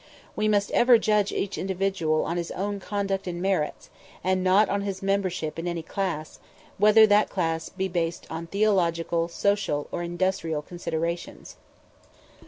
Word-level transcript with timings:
We 0.35 0.47
must 0.47 0.71
ever 0.71 0.97
judge 0.97 1.31
each 1.31 1.59
individual 1.59 2.23
on 2.25 2.37
his 2.37 2.49
own 2.53 2.79
conduct 2.79 3.27
and 3.27 3.39
merits, 3.39 3.91
and 4.23 4.43
not 4.43 4.67
on 4.67 4.81
his 4.81 5.03
membership 5.03 5.59
in 5.59 5.67
any 5.67 5.83
class, 5.83 6.39
whether 6.79 7.05
that 7.05 7.29
class 7.29 7.69
be 7.69 7.87
based 7.87 8.25
on 8.27 8.47
theological, 8.47 9.27
social, 9.27 9.87
or 9.91 10.01
industrial 10.01 10.63
considerations. 10.63 11.55